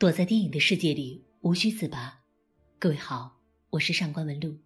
[0.00, 2.22] 躲在电影的世界里，无需自拔。
[2.78, 3.36] 各位好，
[3.68, 4.56] 我是上官文露。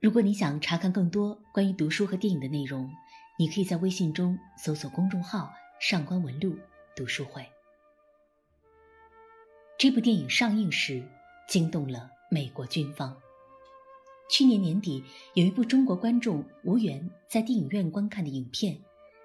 [0.00, 2.90] 如果你想查看更多关于读书和电影的内容，
[3.38, 6.54] 你可以在微信中搜索公众号“上官文露
[6.94, 7.42] 读书会”。
[9.78, 11.02] 这部电影上映时
[11.48, 13.16] 惊动了美国军方。
[14.30, 15.02] 去年年底，
[15.32, 18.78] 有一部中国观众无缘在电影院观看的影片，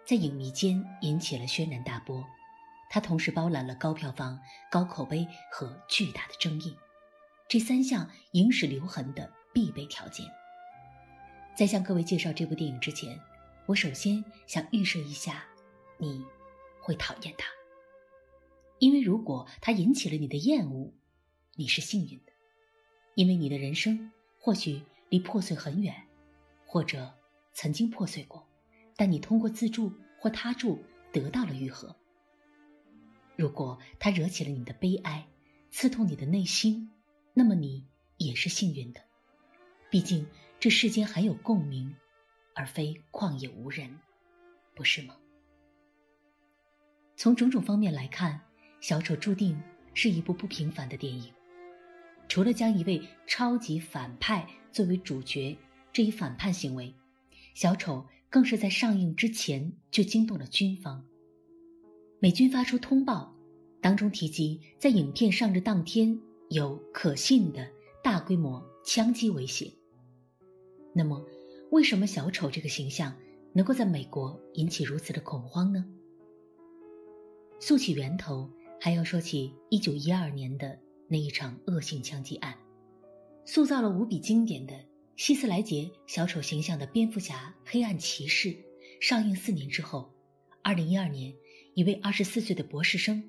[0.06, 2.24] 在影迷间引起了轩然大波。
[2.94, 6.78] 它同时包揽了高票房、高口碑和巨大的争议，
[7.48, 10.24] 这三项影史留痕的必备条件。
[11.58, 13.20] 在向各位介绍这部电影之前，
[13.66, 15.44] 我首先想预设一下，
[15.98, 16.24] 你
[16.80, 17.48] 会讨厌它，
[18.78, 20.94] 因为如果它引起了你的厌恶，
[21.56, 22.32] 你是幸运的，
[23.16, 25.96] 因为你的人生或许离破碎很远，
[26.64, 27.12] 或者
[27.54, 28.48] 曾经破碎过，
[28.96, 31.96] 但你通过自助或他助得到了愈合。
[33.36, 35.28] 如果他惹起了你的悲哀，
[35.72, 36.92] 刺痛你的内心，
[37.34, 37.86] 那么你
[38.18, 39.02] 也是幸运的。
[39.90, 40.28] 毕竟
[40.60, 41.96] 这世间还有共鸣，
[42.54, 44.00] 而非旷野无人，
[44.76, 45.16] 不是吗？
[47.16, 48.34] 从种种方面来看，
[48.80, 49.62] 《小丑》注定
[49.94, 51.32] 是一部不平凡的电影。
[52.28, 55.56] 除了将一位超级反派作为主角
[55.92, 56.88] 这一反叛行为，
[57.54, 57.98] 《小丑》
[58.30, 61.06] 更是在上映之前就惊动了军方。
[62.24, 63.36] 美军发出通报，
[63.82, 67.70] 当中提及在影片上映当天有可信的
[68.02, 69.70] 大规模枪击威胁。
[70.94, 71.22] 那么，
[71.70, 73.14] 为什么小丑这个形象
[73.52, 75.84] 能够在美国引起如此的恐慌呢？
[77.60, 80.80] 溯起源头，还要说起1912年的
[81.10, 82.58] 那一场恶性枪击案，
[83.44, 84.74] 塑造了无比经典的
[85.18, 88.56] 希斯莱杰小丑形象的蝙蝠侠黑暗骑士，
[89.02, 90.10] 上映四年之后
[90.64, 91.36] ，2012年。
[91.76, 93.24] 一位二十四岁的博士生，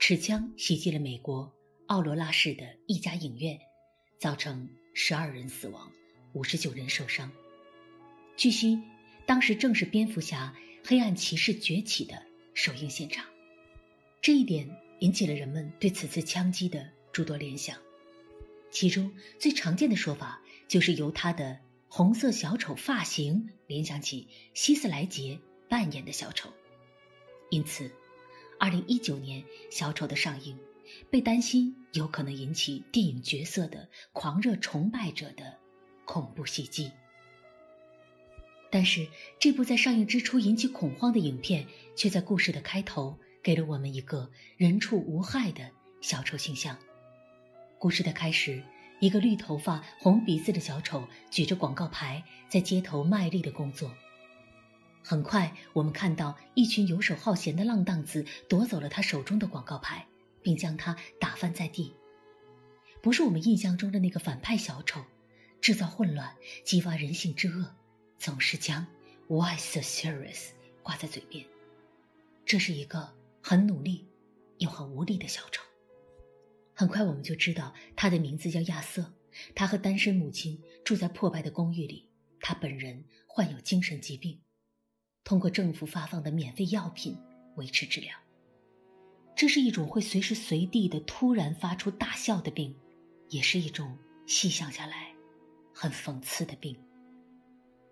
[0.00, 1.54] 持枪袭击了美国
[1.86, 3.56] 奥罗拉市的一家影院，
[4.18, 5.92] 造成十二人死亡，
[6.32, 7.30] 五十九人受伤。
[8.36, 8.82] 据悉，
[9.26, 12.20] 当时正是蝙蝠侠黑暗骑士崛起的
[12.52, 13.24] 首映现场，
[14.20, 14.68] 这一点
[14.98, 17.78] 引起了人们对此次枪击的诸多联想。
[18.72, 25.38] 其中最常见的说法就是由他的红色小丑发型联想起希斯莱杰
[25.68, 26.52] 扮演的小丑。
[27.50, 27.90] 因此，
[28.58, 30.58] 二零一九年《小丑》的上映，
[31.10, 35.56] 被担心有可能引起电影角色的狂热崇拜者的
[36.04, 36.90] 恐怖袭击。
[38.70, 39.06] 但是，
[39.38, 41.66] 这部在上映之初引起恐慌的影片，
[41.96, 45.70] 却在故事的开头给了我们一个人畜无害的
[46.02, 46.76] 小丑形象。
[47.78, 48.62] 故事的开始，
[49.00, 53.90] 一个绿头发、红鼻子的小丑举着广告牌，在街头卖力的工作。
[55.02, 60.06] 很快，我们看到一群游手好闲的浪荡子夺走了他手中的广告牌，
[60.42, 61.94] 并将他打翻在地。
[63.00, 65.04] 不是我们印象中的那个反派小丑，
[65.60, 67.74] 制造混乱、激发人性之恶，
[68.18, 68.86] 总是将
[69.28, 70.48] “Why so serious”
[70.82, 71.46] 挂在嘴边。
[72.44, 74.06] 这是一个很努力
[74.58, 75.62] 又很无力的小丑。
[76.74, 79.14] 很快，我们就知道他的名字叫亚瑟。
[79.54, 82.08] 他和单身母亲住在破败的公寓里。
[82.40, 84.40] 他本人患有精神疾病。
[85.28, 87.14] 通过政府发放的免费药品
[87.56, 88.16] 维持治疗。
[89.36, 92.74] 这是一种会随时随地的突然发出大笑的病，
[93.28, 95.14] 也是一种细想下来
[95.74, 96.82] 很讽刺的病。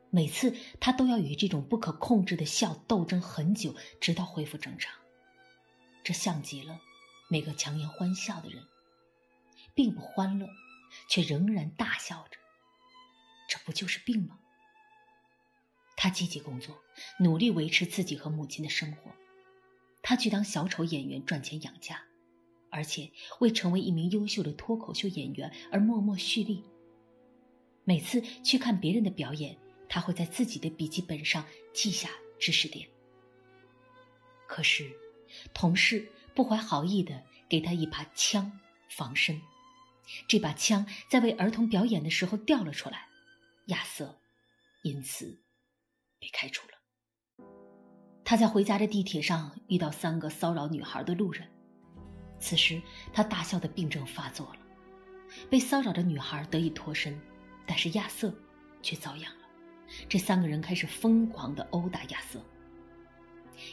[0.08, 4.94] 每次他都要与这种不可控制的笑斗争很久，直到恢复正常。
[6.02, 6.80] 这像极了
[7.28, 8.64] 每个强颜欢笑的人，
[9.75, 10.48] 并不欢乐，
[11.10, 12.38] 却仍然大笑着。
[13.46, 14.38] 这不就是病吗？
[15.96, 16.76] 他积极工作，
[17.18, 19.10] 努力维持自己和母亲的生活。
[20.02, 22.00] 他去当小丑演员赚钱养家，
[22.70, 26.62] 而且为成为一名优秀的脱口秀演员而默默蓄力。
[27.82, 29.56] 每次去看别人的表演，
[29.88, 32.86] 他会在自己的笔记本上记下知识点。
[34.46, 34.92] 可是，
[35.54, 38.60] 同事不怀好意的给他一把枪
[38.90, 39.40] 防身，
[40.28, 43.08] 这把枪在为儿童表演的时候掉了出来，
[43.66, 44.20] 亚瑟
[44.82, 45.40] 因此。
[46.26, 47.46] 被开除了。
[48.25, 51.49] 他在回家的地铁上遇到三个骚扰女孩的路人，
[52.40, 52.82] 此时
[53.12, 54.61] 他大笑的病症发作了，
[55.49, 57.17] 被骚扰的女孩得以脱身，
[57.64, 58.34] 但是亚瑟
[58.82, 59.46] 却遭殃了。
[60.08, 62.44] 这三个人开始疯狂的殴打亚瑟。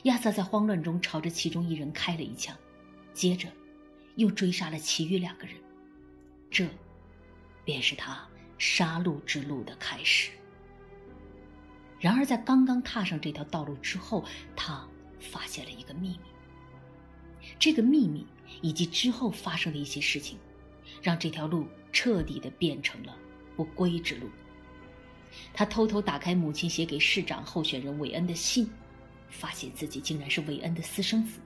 [0.03, 2.55] 亚瑟在慌乱中朝着其中一人开了一枪，
[3.13, 3.49] 接着
[4.15, 5.55] 又追杀了其余两个人，
[6.51, 6.69] 这
[7.65, 8.29] 便是他
[8.59, 10.29] 杀戮之路的开始。
[12.03, 14.25] 然而，在刚刚踏上这条道路之后，
[14.57, 14.85] 他
[15.21, 16.19] 发现了一个秘密。
[17.57, 18.27] 这个秘密
[18.61, 20.37] 以及之后发生的一些事情，
[21.01, 23.15] 让这条路彻底的变成了
[23.55, 24.29] 不归之路。
[25.53, 28.69] 他偷偷打开母亲写给市长候选人韦恩的信，
[29.29, 31.39] 发现自己竟然是韦恩的私生子。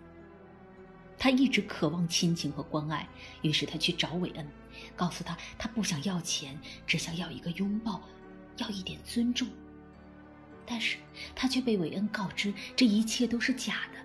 [1.19, 3.07] 他一直渴望亲情和关爱，
[3.43, 4.47] 于是他去找韦恩，
[4.95, 8.01] 告诉他他不想要钱，只想要一个拥抱，
[8.57, 9.47] 要一点尊重。
[10.69, 10.97] 但是
[11.33, 13.99] 他却被韦恩告知这一切都是假的，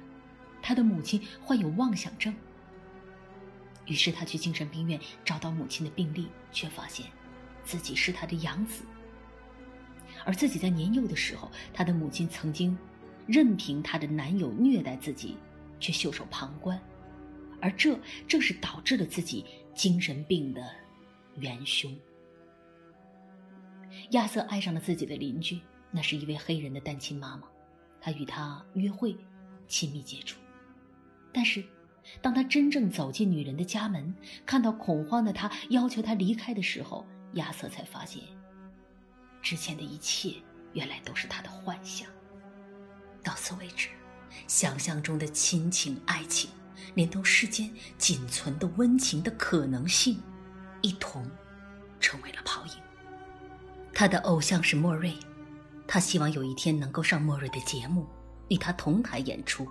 [0.62, 2.32] 他的母亲患有妄想症。
[3.86, 7.04] 于是他去精神病院找到母亲的病历，却发现
[7.64, 8.84] 自己是他的养子。
[10.24, 12.78] 而自己在年幼的时候，他的母亲曾经
[13.26, 15.36] 任凭她的男友虐待自己，
[15.80, 16.80] 却袖手旁观。
[17.60, 17.98] 而这
[18.28, 19.44] 正是导致了自己
[19.74, 20.64] 精神病的
[21.36, 21.92] 元凶。
[24.10, 25.60] 亚瑟爱上了自己的邻居，
[25.92, 27.42] 那是一位黑人的单亲妈妈，
[28.00, 29.16] 他与她约会，
[29.68, 30.40] 亲密接触。
[31.32, 31.62] 但是，
[32.20, 34.12] 当他真正走进女人的家门，
[34.44, 38.22] 看到恐慌的她要求他离开的时候，亚瑟才发现，
[39.40, 40.34] 之前的一切
[40.72, 42.08] 原来都是他的幻想。
[43.22, 43.88] 到此为止，
[44.48, 46.50] 想象中的亲情爱情。
[46.94, 50.20] 连同世间仅存的温情的可能性，
[50.82, 51.24] 一同
[52.00, 52.72] 成为了泡影。
[53.94, 55.14] 他的偶像是莫瑞，
[55.86, 58.08] 他希望有一天能够上莫瑞的节目，
[58.48, 59.66] 与他同台演出。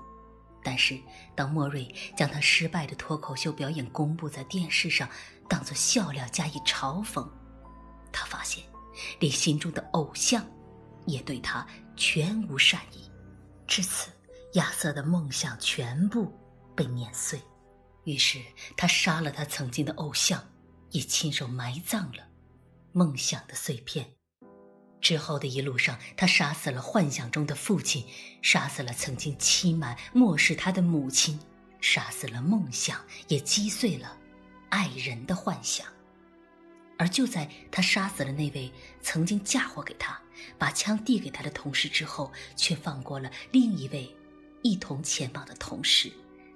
[0.64, 1.00] 但是，
[1.36, 5.10] 当莫瑞将他失败的脱口秀表演公布在电视上，
[5.50, 7.28] 当作笑料加以嘲讽，
[8.12, 8.64] 他发现，
[9.20, 10.46] 连心中的偶像，
[11.06, 11.66] 也对他
[11.96, 13.10] 全无善意。
[13.66, 14.12] 至此，
[14.54, 16.32] 亚瑟的梦想全部。
[16.74, 17.40] 被碾碎，
[18.06, 18.40] 于是
[18.78, 20.42] 他杀了他曾经的偶像，
[20.92, 22.24] 也亲手埋葬了
[22.94, 24.08] 梦想的碎片。
[25.02, 28.06] 之后的一路上，他杀死了幻想中的父亲，
[28.42, 31.40] 杀死了曾经欺瞒、漠视他的母亲，
[31.82, 34.16] 杀死了梦想，也击碎了
[34.70, 35.88] 爱人的幻想。
[36.98, 38.72] 而就在他杀死了那位
[39.02, 40.22] 曾经嫁祸给他、
[40.60, 44.16] 把枪递给他的同事之后，却放过了另一位
[44.62, 46.12] 一同前往的同事。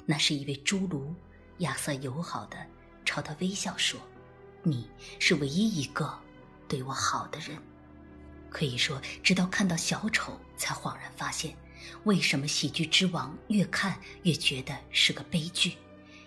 [0.06, 1.16] 那是一位侏儒，
[1.58, 2.58] 亚瑟友好的
[3.04, 4.00] 朝他微笑说
[4.62, 4.88] ：“你
[5.18, 6.16] 是唯一一个
[6.68, 7.58] 对我好的人。”
[8.56, 11.54] 可以说，直到看到小丑，才恍然发现，
[12.06, 15.74] 为什么喜剧之王越看越觉得是个悲剧。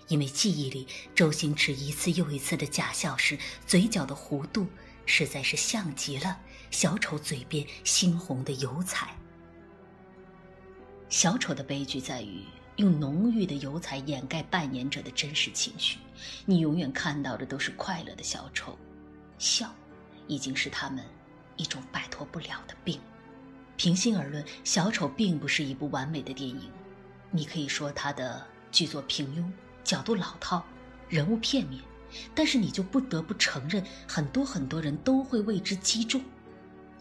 [0.08, 4.66] 因为记忆里周星驰一次又一次的假笑时，嘴角的弧度
[5.06, 6.38] 实在是像极了
[6.70, 9.16] 小丑嘴边猩红的油彩。
[11.08, 12.42] 小丑的悲剧在于。
[12.76, 15.98] 用浓郁的油彩掩盖扮演者的真实情绪，
[16.46, 18.78] 你永远看到的都是快乐的小丑，
[19.36, 19.74] 笑，
[20.28, 21.04] 已经是他们
[21.58, 22.98] 一种摆脱不了的病。
[23.76, 26.70] 平心而论，小丑并不是一部完美的电影，
[27.30, 29.44] 你可以说他的剧作平庸，
[29.84, 30.64] 角度老套，
[31.08, 31.80] 人物片面，
[32.34, 36.20] 但是你就不得不承认，很多很多人都会为之击中。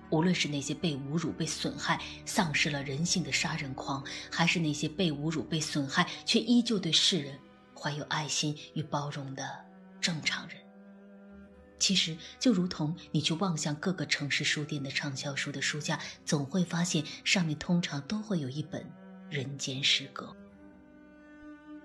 [0.09, 7.37] 无论是那些被侮辱、被损害、丧失了人性的杀人狂，还是那些被侮辱、被损害却依旧对世人
[7.75, 9.43] 怀有爱心与包容的
[9.99, 10.57] 正常人，
[11.79, 18.81] 其实就如同你去望向各个城市书店的畅销书的书架，总会发现上面通常都会有一本
[19.29, 20.25] 《人间失格》。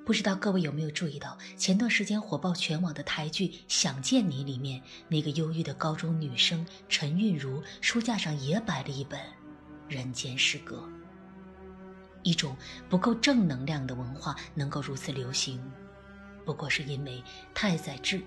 [0.05, 9.21] 不知道各位有没有注意到，前段时间火爆全网的台剧《想见你》里面，那个忧郁的高中女生陈韵如书架上也摆了一本
[9.89, 10.77] 《人间失格》。
[12.25, 12.57] 一种
[12.89, 15.61] 不够正能量的文化能够如此流行，
[16.45, 17.23] 不过是因为
[17.55, 18.21] 太宰治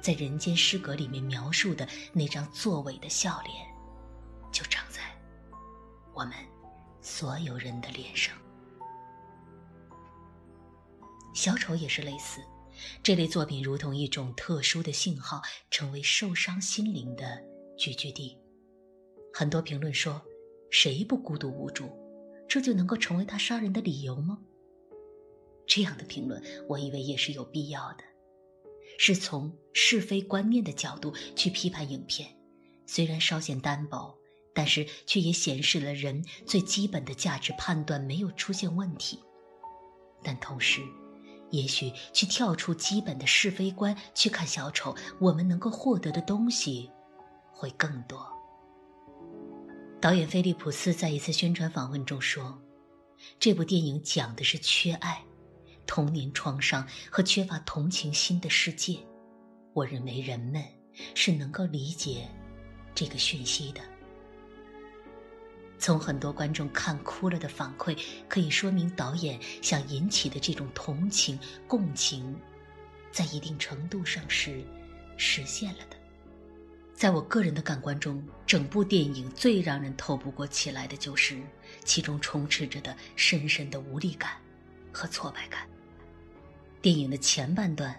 [0.00, 3.54] 在《人间失格》里面描述的那张作伪的笑脸，
[4.50, 5.00] 就长在
[6.14, 6.34] 我们
[7.00, 8.36] 所有人的脸上。
[11.32, 12.40] 小丑也是类似，
[13.02, 15.40] 这类作品如同一种特殊的信号，
[15.70, 17.42] 成为受伤心灵的
[17.78, 18.36] 聚居地。
[19.32, 20.20] 很多评论说
[20.70, 21.88] ：“谁不孤独无助？
[22.48, 24.38] 这就能够成为他杀人的理由吗？”
[25.68, 28.02] 这样的评论，我以为也是有必要的，
[29.02, 32.28] 是从是非观念的角度去批判影片。
[32.84, 34.14] 虽然稍显单薄，
[34.54, 39.18] 但是却也显示了人最基本的价值判断没有出现问题。
[40.22, 40.82] 但同时，
[41.48, 46.90] 也许去跳出基本的是非观去看小丑，我们能够获得的东西
[47.50, 48.30] 会更多。
[49.98, 52.60] 导演菲利普斯在一次宣传访问中说
[53.40, 55.24] ：“这部电影讲的是缺爱、
[55.90, 58.96] 童年创伤和缺乏同情心的世界。
[59.72, 60.62] 我认为人们
[61.16, 62.28] 是能够理解
[62.94, 63.80] 这个讯息的。”
[65.80, 72.38] 从很多观众看哭了的反馈，可以说明导演想引起的这种同情、共情，
[73.10, 74.64] 在一定程度上是
[75.16, 75.96] 实现了的。
[76.94, 81.42] 在我个人的感官中，整部电影最让人透不过气来的就是
[81.84, 84.36] 其中充斥着的深深的无力感
[84.92, 85.68] 和挫败感。
[86.82, 87.94] 电影的前半段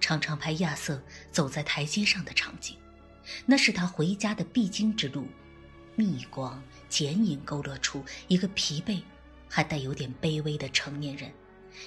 [0.00, 2.76] 常常拍亚瑟走在台阶上的场景，
[3.44, 5.26] 那是他回家的必经之路。
[5.94, 9.02] 逆光剪影勾勒出一个疲惫
[9.48, 11.30] 还带有点卑微的成年人，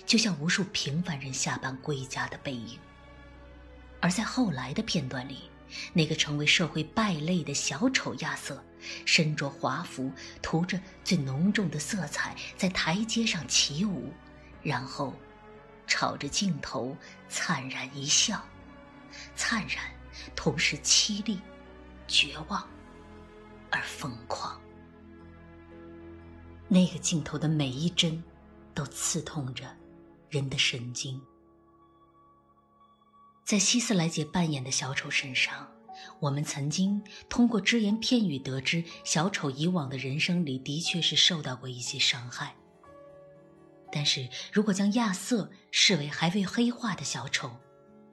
[0.06, 2.78] 就像无数平凡人下班归家的背影。
[4.00, 5.50] 而在后来的片段里，
[5.92, 8.64] 那个成为社会败类的小丑亚瑟，
[9.04, 10.12] 身着华服，
[10.44, 14.14] 涂着最浓重的色彩，在台阶上起舞，
[14.62, 15.12] 然后
[15.88, 16.96] 朝着镜头
[17.30, 18.44] 灿然一笑，
[19.36, 19.84] 灿然
[20.36, 21.40] 同时凄厉、
[22.08, 22.68] 绝望。
[23.72, 24.58] 而疯狂，
[26.70, 28.24] 那个镜头的每一帧，
[28.74, 29.66] 都刺痛着
[30.30, 31.22] 人的神经。
[33.44, 35.70] 在希斯莱杰扮演的小丑身上，
[36.22, 42.56] 我们曾经通过只言片语得知，小丑以往的人生里的确是受到过一些伤害。
[43.92, 47.52] 但是如果将亚瑟视为还未黑化的小丑，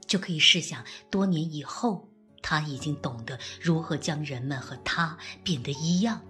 [0.08, 2.08] 就可以试想多年以后。
[2.42, 6.20] 他已经懂得如何将人们和他变得一样，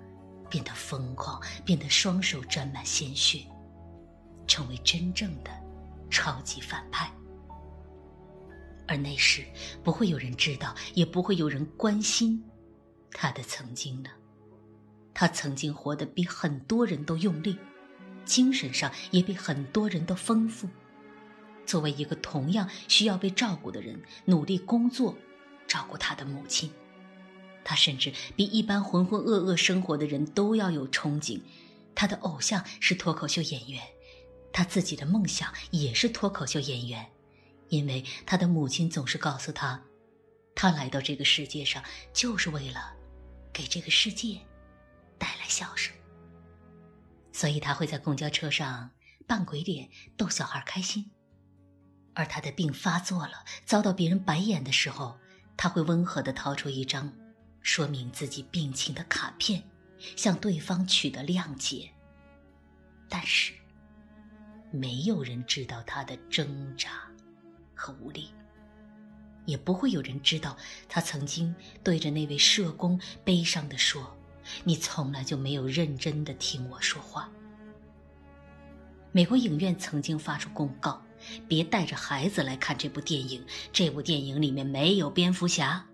[0.50, 3.46] 变得疯狂，变得双手沾满鲜血，
[4.46, 5.50] 成为真正的
[6.10, 7.10] 超级反派。
[8.86, 9.42] 而那时
[9.82, 12.44] 不会有人知道，也不会有人关心
[13.10, 14.10] 他的曾经了。
[15.14, 17.58] 他曾经活得比很多人都用力，
[18.26, 20.68] 精神上也比很多人都丰富。
[21.66, 25.16] 作为一个同样需要被照顾的人，努力工作。
[25.68, 26.70] 照顾他的母亲，
[27.64, 31.40] 他甚至比一般浑浑噩噩生活的人都要有憧憬。
[31.94, 33.80] 他的偶像是脱口秀演员，
[34.52, 37.10] 他自己的梦想也是脱口秀演员，
[37.68, 39.82] 因为他的母亲总是告诉他，
[40.54, 42.92] 他来到这个世界上就是为了
[43.50, 44.38] 给这个世界
[45.16, 45.94] 带来笑声。
[47.32, 48.90] 所以他会在公交车上
[49.26, 49.88] 扮鬼脸
[50.18, 51.10] 逗小孩开心，
[52.14, 55.18] 而他的病发作了，遭到别人白眼的时候。
[55.54, 57.12] 他会温和地掏出一张
[57.60, 59.62] 说明自己病情的卡片，
[60.16, 61.88] 向对方取得谅解。
[63.08, 63.52] 但是，
[64.72, 67.02] 没有人知道他的挣扎
[67.74, 68.30] 和无力，
[69.44, 70.56] 也不会有人知道
[70.88, 71.54] 他曾经
[71.84, 74.16] 对着那位社工悲伤地说
[74.64, 77.30] ：“你从来就没有认真地听我说话。”
[79.12, 81.00] 美国影院曾经发出公告。
[81.48, 83.44] 别带着孩子来看这部电影。
[83.72, 85.86] 这部电影里面没有蝙蝠侠。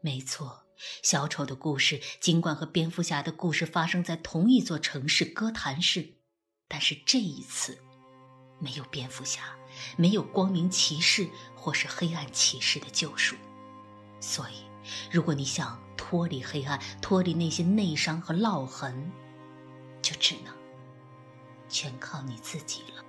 [0.00, 0.64] 没错，
[1.02, 6.14] 小丑的故事尽管和蝙蝠侠的故事发生在同一座城市哥谭市，
[6.68, 7.78] 但是这一次
[8.58, 9.56] 没有蝙蝠侠，
[9.96, 13.34] 没有光明骑士或是黑暗骑士的救赎。
[14.20, 14.64] 所以，
[15.10, 19.10] 如果你想脱离黑暗，脱离那些内伤和烙痕，
[20.02, 20.54] 就只能
[21.68, 23.03] 全靠你自己了。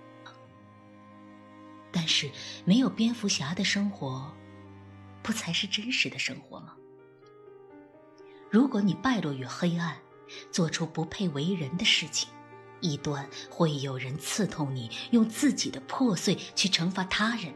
[1.98, 2.30] 但是，
[2.66, 4.30] 没有蝙蝠侠的生活，
[5.24, 6.74] 不才是真实的生活吗？
[8.52, 9.98] 如果你败落于黑暗，
[10.52, 12.28] 做出不配为人的事情，
[12.82, 17.54] 一端会有人刺痛你，用自己的破碎去惩罚他人；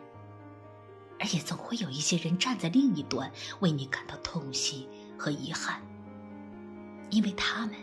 [1.20, 3.30] 而也总会有一些人站在另一端，
[3.60, 5.82] 为你感到痛惜和遗憾，
[7.10, 7.76] 因为他们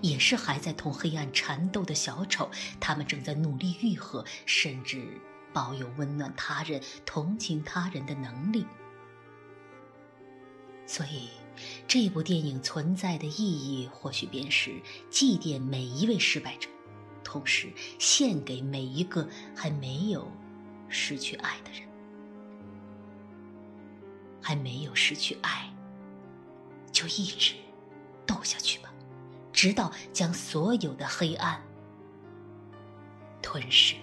[0.00, 5.20] 也是还在同黑暗缠斗的小丑，他们正在努力愈合，甚至。
[5.52, 8.66] 保有温暖他人、同情他人的能力，
[10.86, 11.28] 所以
[11.86, 14.80] 这部电影存在的意义，或许便是
[15.10, 16.68] 祭奠每一位失败者，
[17.22, 20.30] 同时献给每一个还没有
[20.88, 21.82] 失去爱的人。
[24.44, 25.72] 还没有失去爱，
[26.90, 27.54] 就一直
[28.26, 28.92] 斗下去吧，
[29.52, 31.62] 直到将所有的黑暗
[33.40, 33.94] 吞噬。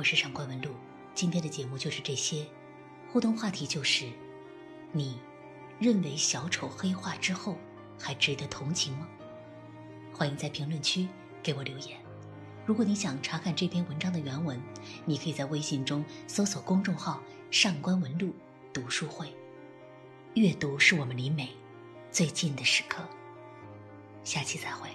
[0.00, 0.70] 我是上官文露，
[1.14, 2.46] 今天的节目就是这些，
[3.12, 4.10] 互动话题就是：
[4.92, 5.20] 你
[5.78, 7.58] 认为小丑黑化之后
[7.98, 9.06] 还值得同情吗？
[10.10, 11.06] 欢迎在评论区
[11.42, 12.00] 给我留言。
[12.64, 14.58] 如果你想查看这篇文章的原文，
[15.04, 18.34] 你可以在微信中搜索公众号“上官文露
[18.72, 19.30] 读书会”。
[20.32, 21.50] 阅读是我们离美
[22.10, 23.06] 最近的时刻。
[24.24, 24.88] 下期再会。